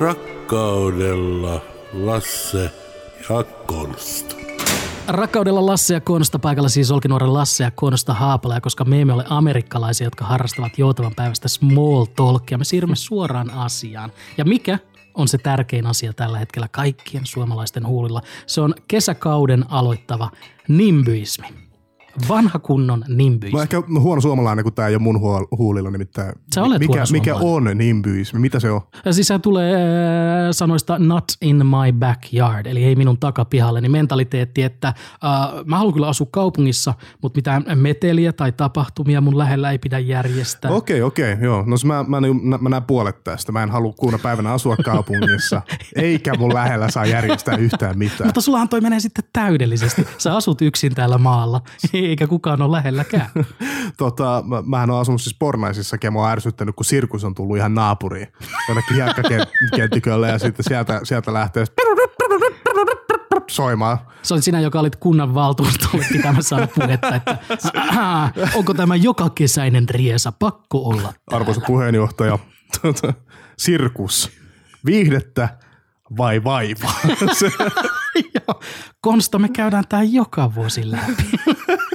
[0.00, 1.60] Rakkaudella
[1.92, 2.70] Lasse
[3.30, 4.36] ja Konsta.
[5.08, 9.24] Rakkaudella Lasse ja Konsta paikalla siis Olkinuoren Lasse ja Konsta Haapala, koska me emme ole
[9.28, 12.58] amerikkalaisia, jotka harrastavat joutavan päivästä small talkia.
[12.58, 14.12] Me siirrymme suoraan asiaan.
[14.38, 14.78] Ja mikä
[15.14, 18.22] on se tärkein asia tällä hetkellä kaikkien suomalaisten huulilla?
[18.46, 20.30] Se on kesäkauden aloittava
[20.68, 21.65] nimbyismi.
[22.28, 23.56] Vanha kunnon nimbyismi.
[23.56, 26.32] Mä ehkä huono suomalainen, kun tää ei ole mun huol- huulilla nimittäin.
[26.54, 28.40] Sä olet mikä, huono mikä on nimbyismi?
[28.40, 28.80] Mitä se on?
[29.04, 29.80] Ja siis sehän tulee äh,
[30.50, 34.94] sanoista not in my backyard, eli ei minun takapihalle, niin mentaliteetti, että äh,
[35.64, 40.70] mä haluan kyllä asua kaupungissa, mutta mitään meteliä tai tapahtumia mun lähellä ei pidä järjestää.
[40.70, 41.64] Okei, okei, joo.
[41.66, 43.52] No se mä, mä, mä, mä näen puolet tästä.
[43.52, 45.62] Mä en halua kuuna päivänä asua kaupungissa,
[45.96, 48.28] eikä mun lähellä saa järjestää yhtään mitään.
[48.28, 50.06] Mutta sullahan toi menee sitten täydellisesti.
[50.18, 51.60] Sä asut yksin täällä maalla,
[52.08, 53.30] eikä kukaan ole lähelläkään.
[53.96, 57.56] Tota, mä, mähän oon asunut siis Pornaisissakin ja mä oon ärsyttänyt, kun sirkus on tullut
[57.56, 58.26] ihan naapuriin
[58.68, 61.64] jonnekin hiekkakenttikölle ja sitten sieltä, sieltä lähtee
[63.50, 63.98] soimaan.
[64.22, 67.38] Se oli sinä, joka olit kunnan valtuustolle pitämässä puhetta, että
[67.74, 72.38] "Ahaa, onko tämä joka kesäinen riesa pakko olla Arvoisa puheenjohtaja,
[72.82, 73.14] tota,
[73.58, 74.30] sirkus,
[74.86, 75.48] viihdettä
[76.16, 76.92] vai vaiva?
[77.32, 77.50] Se,
[78.34, 78.60] Joo.
[79.00, 81.30] Konsta, me käydään tää joka vuosi läpi.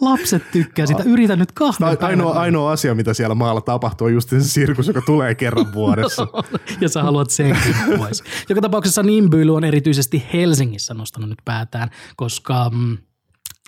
[0.00, 1.02] Lapset tykkää sitä.
[1.02, 4.86] Yritän nyt Tai päivän ainoa, ainoa asia, mitä siellä maalla tapahtuu, on just se sirkus,
[4.86, 6.26] joka tulee kerran vuodessa.
[6.80, 8.24] ja sä haluat senkin pois.
[8.48, 12.98] Joka tapauksessa nimbyily on erityisesti Helsingissä nostanut nyt päätään, koska mm,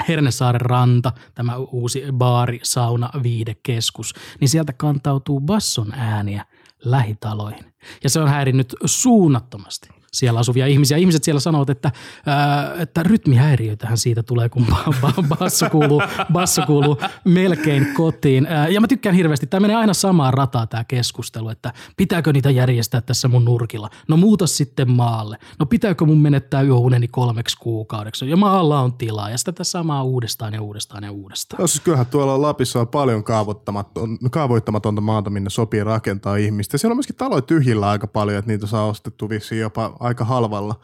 [0.09, 6.45] Hernesaaren ranta, tämä uusi baari, sauna, viidekeskus, niin sieltä kantautuu basson ääniä
[6.85, 7.75] lähitaloihin.
[8.05, 10.97] Ja se on häirinnyt suunnattomasti siellä asuvia ihmisiä.
[10.97, 11.93] Ihmiset siellä sanovat, että,
[12.27, 18.47] ää, että rytmihäiriöitähän siitä tulee, kun ba- ba- basso, kuuluu, basso kuuluu melkein kotiin.
[18.47, 22.51] Ää, ja mä tykkään hirveästi, tämä menee aina samaan rataa tämä keskustelu, että pitääkö niitä
[22.51, 23.91] järjestää tässä mun nurkilla.
[24.09, 25.39] No muuta sitten maalle.
[25.59, 28.31] No pitääkö mun menettää yöuneni kolmeksi kuukaudeksi.
[28.31, 31.61] Ja maalla on tilaa ja sitä tätä samaa uudestaan ja uudestaan ja uudestaan.
[31.61, 36.79] No siis kyllähän tuolla Lapissa on paljon kaavoittamaton, kaavoittamatonta maata, minne sopii rakentaa ihmistä.
[36.79, 40.81] Siellä on myöskin taloja tyhjillä aika paljon, että niitä saa ostettu vissiin jopa aika halvalla.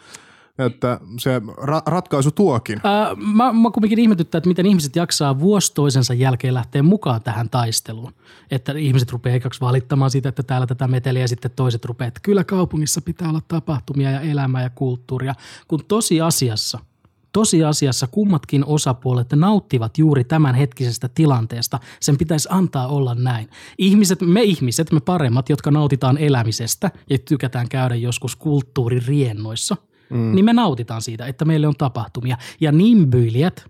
[0.58, 2.80] Että se ra- ratkaisu tuokin.
[2.84, 7.50] Ää, mä, mä kumminkin ihmetyttää, että miten ihmiset jaksaa vuosi toisensa jälkeen lähteä mukaan tähän
[7.50, 8.12] taisteluun.
[8.50, 12.20] Että ihmiset rupeaa ekaksi valittamaan siitä, että täällä tätä meteliä ja sitten toiset rupeaa, että
[12.22, 15.34] kyllä kaupungissa pitää olla tapahtumia ja elämää ja kulttuuria.
[15.69, 16.78] Kun tosiasiassa,
[17.34, 21.80] tosiasiassa kummatkin osapuolet nauttivat juuri tämän hetkisestä tilanteesta.
[22.00, 23.48] Sen pitäisi antaa olla näin.
[23.78, 29.76] Ihmiset, me ihmiset, me paremmat, jotka nautitaan elämisestä ja tykätään käydä joskus kulttuuririennoissa–
[30.10, 30.34] mm.
[30.34, 32.36] niin me nautitaan siitä, että meille on tapahtumia.
[32.60, 33.66] Ja nimbyilijät,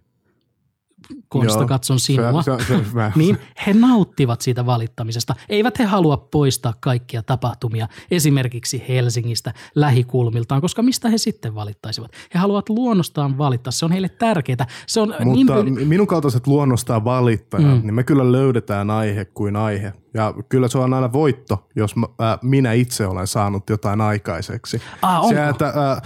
[1.28, 5.34] Konsta Joo, katson sinua, se- se- se- mä- niin he nauttivat siitä valittamisesta.
[5.48, 12.12] Eivät he halua poistaa kaikkia tapahtumia esimerkiksi Helsingistä lähikulmiltaan, koska mistä he sitten valittaisivat?
[12.34, 14.66] He haluavat luonnostaan valittaa, se on heille tärkeää.
[14.86, 17.86] Se on Mutta nimbyi- minun kaltaiset luonnostaan valittajat, mm.
[17.86, 19.92] niin me kyllä löydetään aihe kuin aihe.
[20.14, 24.82] Ja kyllä se on aina voitto, jos mä, äh, minä itse olen saanut jotain aikaiseksi.
[25.02, 26.02] Ah, se, että äh,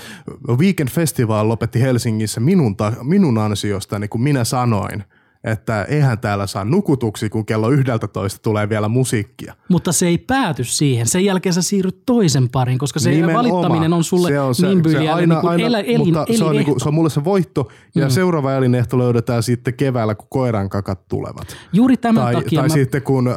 [0.59, 5.05] Weekend Festival lopetti Helsingissä minun, ta- minun ansiostani, kun minä sanoin,
[5.45, 9.55] että eihän täällä saa nukutuksi, kun kello 11 tulee vielä musiikkia.
[9.69, 11.07] Mutta se ei pääty siihen.
[11.07, 13.45] Sen jälkeen sä siirryt toisen parin, koska se Nimenomaan.
[13.45, 16.13] valittaminen on sulle se on se, se nimbyilijälle aina, niin kuin aina, elä, elin, mutta
[16.13, 16.53] se on, elinehto.
[16.53, 18.11] niinku, se on mulle se voitto, ja mm.
[18.11, 21.57] seuraava elinehto löydetään sitten keväällä, kun koiran kakat tulevat.
[21.73, 23.35] Juuri tämän Tai, takia tai mä, sitten kun äh,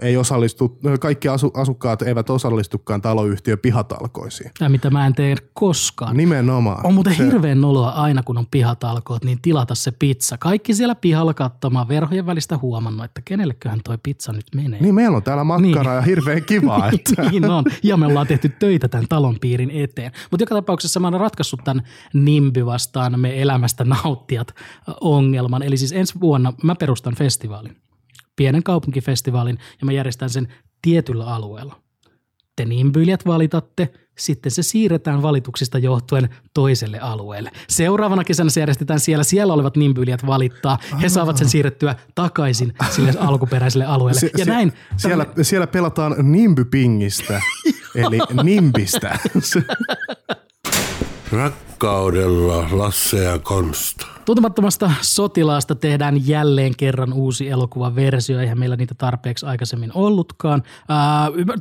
[0.00, 4.50] ei osallistu, kaikki asu, asukkaat eivät osallistukaan taloyhtiön pihatalkoisiin.
[4.60, 6.16] ja mitä mä en tee koskaan.
[6.16, 6.86] Nimenomaan.
[6.86, 10.38] On muuten hirveän noloa aina, kun on pihatalkoot, niin tilata se pizza.
[10.38, 14.80] Kaikki siellä pihalla katsomaan verhojen välistä huomannut, että kenelleköhän toi pizza nyt menee.
[14.80, 15.96] Niin meillä on täällä makkara Niin.
[15.96, 16.88] ja hirveän kiva.
[16.92, 17.30] Että.
[17.30, 17.64] niin on.
[17.82, 20.12] Ja me ollaan tehty töitä tämän talon piirin eteen.
[20.30, 21.84] Mutta joka tapauksessa mä oon ratkaissut tämän
[22.14, 24.54] nimby vastaan me elämästä nauttijat
[25.00, 25.62] ongelman.
[25.62, 27.76] Eli siis ensi vuonna mä perustan festivaalin,
[28.36, 30.48] pienen kaupunkifestivaalin, ja mä järjestän sen
[30.82, 31.76] tietyllä alueella.
[32.56, 37.50] Te nimbyilijät valitatte, sitten se siirretään valituksista johtuen toiselle alueelle.
[37.68, 40.78] Seuraavana kesänä se järjestetään siellä, siellä olevat nimbyilijät valittaa.
[41.02, 44.20] He saavat sen siirrettyä takaisin sille alkuperäiselle alueelle.
[44.20, 44.72] Se, ja se, näin.
[44.96, 47.42] Siellä, siellä pelataan nimbipingistä,
[47.94, 49.18] eli nimbistä.
[51.34, 54.06] Rakkaudella Lasse ja Konsta.
[54.24, 58.40] Tuntemattomasta sotilaasta tehdään jälleen kerran uusi elokuvaversio.
[58.40, 60.62] Eihän meillä niitä tarpeeksi aikaisemmin ollutkaan.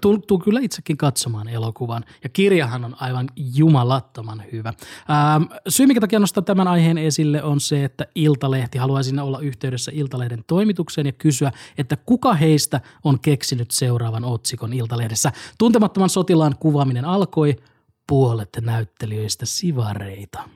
[0.02, 2.04] Tuu, tuu kyllä itsekin katsomaan elokuvan.
[2.24, 4.74] Ja kirjahan on aivan jumalattoman hyvä.
[5.08, 9.92] Ää, syy, mikä takia nostaa tämän aiheen esille, on se, että Iltalehti haluaisin olla yhteydessä
[9.96, 15.32] Iltalehden toimitukseen ja kysyä, että kuka heistä on keksinyt seuraavan otsikon Iltalehdessä.
[15.58, 17.56] Tuntemattoman sotilaan kuvaaminen alkoi,
[18.08, 20.50] puolet näyttelijöistä sivareita.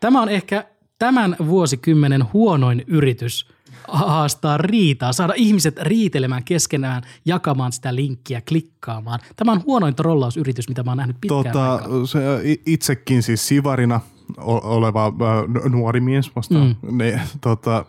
[0.00, 0.64] Tämä on ehkä
[0.98, 3.48] tämän vuosikymmenen huonoin yritys
[3.88, 9.20] haastaa riitaa, saada ihmiset riitelemään keskenään, jakamaan sitä linkkiä, klikkaamaan.
[9.36, 12.18] Tämä on huonoin trollausyritys, mitä mä oon nähnyt pitkään tota, se,
[12.66, 14.00] itsekin siis sivarina
[14.46, 16.98] oleva äh, nuori mies vasta, mm.
[16.98, 17.84] niin, tota,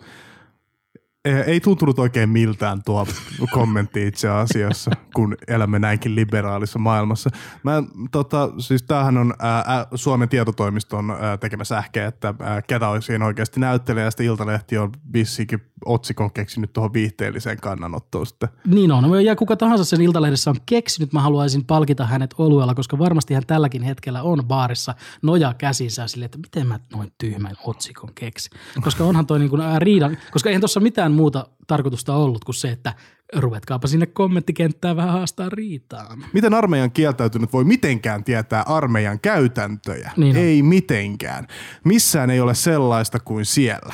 [1.25, 3.07] ei tuntunut oikein miltään tuo
[3.51, 7.29] kommentti itse asiassa, kun elämme näinkin liberaalissa maailmassa.
[7.63, 13.05] Mä, tota, siis tämähän on ää, Suomen tietotoimiston ää, tekemä sähke, että ää, ketä olisi
[13.05, 18.49] siinä oikeasti näyttelijä, ja sitten Iltalehti on vissiinkin otsikon keksinyt tuohon viihteelliseen kannanottoon sitten.
[18.67, 22.99] Niin on, ja kuka tahansa sen Iltalehdessä on keksinyt, mä haluaisin palkita hänet oluella, koska
[22.99, 28.09] varmasti hän tälläkin hetkellä on baarissa noja käsinsä sille, että miten mä noin tyhmän otsikon
[28.15, 28.49] keksi.
[28.81, 32.55] Koska onhan toi niin kuin, ää, riidan, koska eihän tuossa mitään muuta tarkoitusta ollut kuin
[32.55, 32.93] se, että
[33.35, 36.17] ruvetkaapa sinne kommenttikenttään vähän haastaa riitaa.
[36.33, 40.11] Miten armeijan kieltäytynyt voi mitenkään tietää armeijan käytäntöjä?
[40.17, 40.43] Niin on.
[40.43, 41.47] ei mitenkään.
[41.83, 43.93] Missään ei ole sellaista kuin siellä.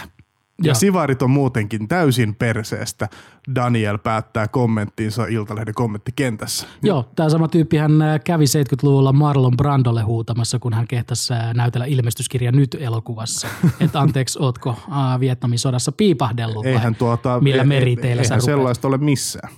[0.67, 3.09] Ja, sivarit on muutenkin täysin perseestä.
[3.55, 6.67] Daniel päättää kommenttinsa Iltalehden kommenttikentässä.
[6.83, 11.53] Joo, tämä sama tyyppi hän ää, kävi 70-luvulla Marlon Brandolle huutamassa, kun hän kehtasi ää,
[11.53, 13.47] näytellä ilmestyskirja nyt elokuvassa.
[13.79, 18.39] Että anteeksi, ootko ää, Vietnamin sodassa piipahdellut vai Eihän tuota, millä ei- meriteillä ei- sä
[18.39, 19.53] sellaista ole missään.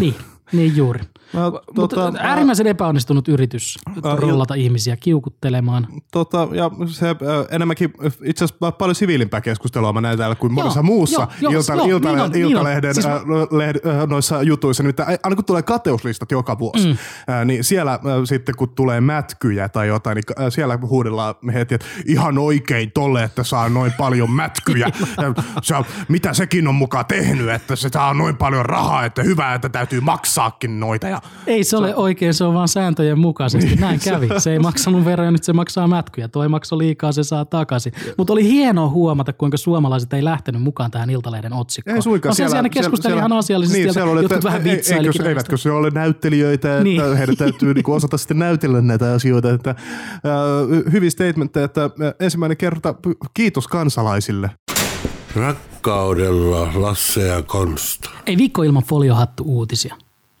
[0.00, 0.14] Niin,
[0.52, 1.00] niin juuri.
[1.32, 3.78] No, Mutta tota, äärimmäisen epäonnistunut yritys
[4.16, 5.86] trollata ihmisiä kiukuttelemaan.
[6.12, 7.16] Tota, ja se äh,
[7.50, 11.60] enemmänkin äh, itse asiassa paljon siviilimpää keskustelua mä näen täällä kuin monessa muussa joo, joo,
[11.60, 12.50] ilta, joo, ilta, niin on, niin on.
[12.50, 14.82] Iltalehden Siis mä- äh, lehd, äh, noissa jutuissa.
[14.82, 16.98] Nimittäin aina kun tulee kateuslistat joka vuosi, mm.
[17.34, 21.74] äh, niin siellä äh, sitten kun tulee mätkyjä tai jotain, niin äh, siellä huudellaan heti,
[21.74, 24.86] että ihan oikein tolle, että saa noin paljon mätkyjä.
[25.22, 29.22] ja se on, mitä sekin on mukaan tehnyt, että se saa noin paljon rahaa, että
[29.22, 31.08] hyvä, että täytyy maksaakin noita.
[31.08, 33.76] Ja Ei se ole oikein, se on vaan sääntöjen mukaisesti.
[33.76, 34.28] Näin kävi.
[34.38, 36.28] Se ei maksanut veroja, nyt se maksaa mätkyjä.
[36.28, 37.92] Toi maksoi liikaa, se saa takaisin.
[38.16, 41.96] Mutta oli hienoa huomata, kuinka suomalaiset ei lähtenyt mukaan tähän Iltalehden otsikkoon.
[41.96, 42.34] Ei suinkaan.
[42.38, 43.82] Vaan sen ne keskusteli ihan asiallisesti.
[43.82, 45.20] Niin, siellä oli, jotkut vähän vitsailikin.
[45.22, 47.16] eikö, eivätkö se ole näyttelijöitä, että Niin.
[47.16, 49.50] heidän täytyy niinku osata sitten näytellä näitä asioita.
[49.50, 52.94] Että, äh, statementteja, että äh, ensimmäinen kerta
[53.34, 54.50] kiitos kansalaisille.
[55.36, 58.10] Rakkaudella Lasse ja Konsta.
[58.26, 59.94] Ei viikko ilman foliohattu uutisia.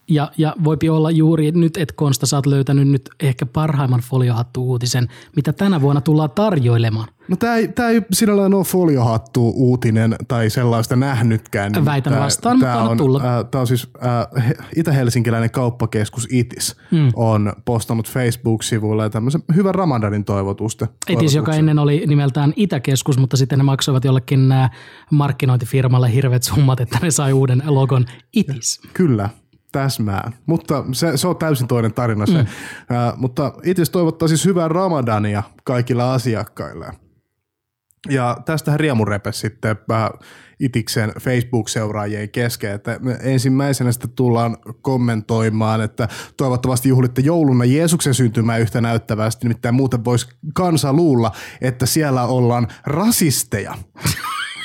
[0.08, 5.08] Ja, ja voipi olla juuri nyt, että Konsta, sä oot löytänyt nyt ehkä parhaimman foliohattu-uutisen,
[5.36, 7.08] mitä tänä vuonna tullaan tarjoilemaan.
[7.28, 11.72] No tämä ei, tää ei sinällään ole foliohattu uutinen tai sellaista nähnytkään.
[11.84, 13.18] Väitän Tää- vastaan, tää on, tulla.
[13.38, 17.12] Äh, tää on siis äh, he- itä-helsinkiläinen kauppakeskus ITIS Hmm.
[17.16, 20.86] on postannut Facebook-sivuilla tämmöisen hyvän Ramadanin toivotusta.
[21.08, 24.54] Etis, joka ennen oli nimeltään Itäkeskus, mutta sitten ne maksoivat jollekin
[25.10, 28.80] markkinointifirmalle hirveät summat, että ne sai uuden logon Itis.
[28.94, 29.28] Kyllä,
[29.72, 30.32] täsmää.
[30.46, 32.32] Mutta se, se on täysin toinen tarina se.
[32.32, 32.38] Mm.
[32.96, 36.92] Äh, mutta itse toivottaa siis hyvää ramadania kaikille asiakkaille.
[38.08, 40.10] Ja tästähän Riemu repesi sitten äh,
[40.60, 48.58] Itiksen Facebook-seuraajien kesken, että me ensimmäisenä sitten tullaan kommentoimaan, että toivottavasti juhlitte jouluna Jeesuksen syntymää
[48.58, 53.74] yhtä näyttävästi, nimittäin muuten voisi kansa luulla, että siellä ollaan rasisteja.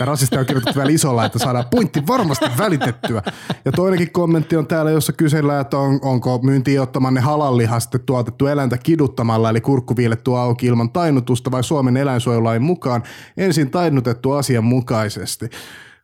[0.04, 3.22] Ja rasisteja on kirjoitettu vielä isolla, että saadaan pointti varmasti välitettyä.
[3.66, 8.48] Ja toinenkin kommentti on täällä, jossa kysellään, että on, onko myyntiin ottamanne halalliha sitten tuotettu
[8.48, 13.04] eläintä kiduttamalla, eli kurkku viiletty auki ilman tainnutusta vai Suomen eläinsuojelulain mukaan
[13.38, 15.50] ensin tainnutettu asian mukaisesti.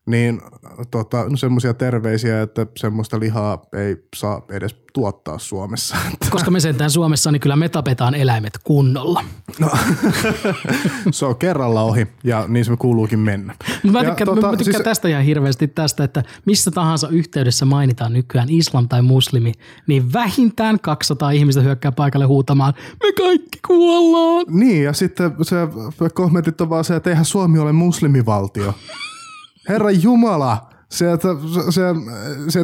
[0.10, 0.42] Niin
[0.92, 5.96] tota, no semmoisia terveisiä, että semmoista lihaa ei saa edes tuottaa Suomessa.
[6.30, 9.24] Koska me sentään Suomessa, niin kyllä me tapetaan eläimet kunnolla.
[11.12, 13.56] se on kerralla ohi ja niin se kuuluukin mennä.
[13.84, 17.10] Mutta mä Ja tykkään, tota, mä tykkään siis- tästä ihan hirveästi tästä, että missä tahansa
[17.10, 19.52] yhteydessä mainitaan nykyään islam tai muslimi,
[19.88, 22.74] niin vähintään 200 ihmistä hyökkää paikalle huutamaan,
[23.04, 24.46] me kaikki kuollaan.
[24.50, 25.56] Niin, ja sitten se
[26.14, 28.74] kommentit on vaan se, että eihän Suomi ole muslimivaltio.
[29.70, 31.06] Herra Jumala, se,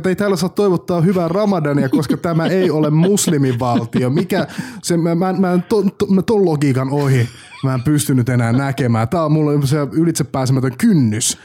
[0.07, 4.09] ei täällä saa toivottaa hyvää ramadania, koska tämä ei ole muslimivaltio.
[4.09, 4.47] Mikä,
[4.83, 7.29] se, mä, mä, mä en ton, ton, mä ton logiikan ohi,
[7.63, 9.09] mä en pystynyt enää näkemään.
[9.09, 11.37] Tämä on mulle se ylitsepääsemätön kynnys.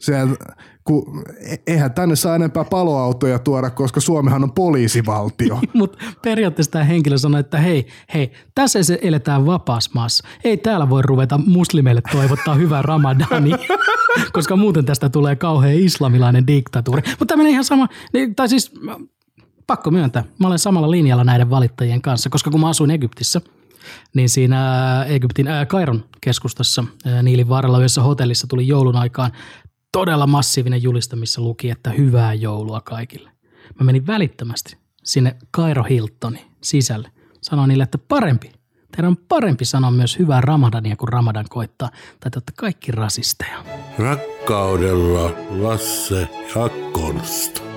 [0.00, 0.14] Se,
[0.84, 5.60] kun e- eihän tänne saa enempää paloautoja tuoda, koska Suomihan on poliisivaltio.
[5.74, 10.28] Mutta periaatteessa tämä henkilö sanoi, että hei, hei, tässä se eletään vapaassa maassa.
[10.44, 13.50] Ei täällä voi ruveta muslimeille toivottaa hyvää ramadani,
[14.32, 17.02] koska muuten tästä tulee kauhean islamilainen diktatuuri.
[17.18, 18.72] Mutta tämmöinen ihan sama, niin- tai siis
[19.66, 23.40] pakko myöntää, mä olen samalla linjalla näiden valittajien kanssa, koska kun mä asuin Egyptissä,
[24.14, 29.32] niin siinä Egyptin ää, Kairon keskustassa ää, Niilin varrella yhdessä hotellissa tuli joulun aikaan
[29.92, 33.30] todella massiivinen julista, missä luki, että hyvää joulua kaikille.
[33.80, 37.10] Mä menin välittömästi sinne Kairo Hiltonin sisälle.
[37.40, 38.52] Sanoin niille, että parempi.
[38.96, 41.88] Teidän on parempi sanoa myös hyvää Ramadania, kun Ramadan koittaa.
[42.20, 43.64] Tai olette kaikki rasisteja.
[43.98, 47.69] Rakkaudella Lasse ja Konsta.